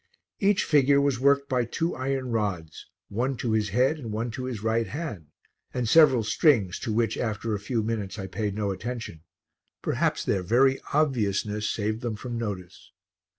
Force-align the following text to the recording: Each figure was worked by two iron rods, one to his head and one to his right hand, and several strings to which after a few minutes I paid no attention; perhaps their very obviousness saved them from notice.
Each 0.39 0.63
figure 0.63 0.99
was 0.99 1.19
worked 1.19 1.47
by 1.47 1.63
two 1.63 1.93
iron 1.93 2.31
rods, 2.31 2.87
one 3.09 3.37
to 3.37 3.51
his 3.51 3.69
head 3.69 3.99
and 3.99 4.11
one 4.11 4.31
to 4.31 4.45
his 4.45 4.63
right 4.63 4.87
hand, 4.87 5.27
and 5.75 5.87
several 5.87 6.23
strings 6.23 6.79
to 6.79 6.91
which 6.91 7.19
after 7.19 7.53
a 7.53 7.59
few 7.59 7.83
minutes 7.83 8.17
I 8.17 8.25
paid 8.25 8.55
no 8.55 8.71
attention; 8.71 9.21
perhaps 9.83 10.25
their 10.25 10.41
very 10.41 10.81
obviousness 10.91 11.69
saved 11.69 12.01
them 12.01 12.15
from 12.15 12.35
notice. 12.39 12.91